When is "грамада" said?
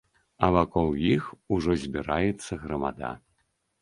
2.67-3.17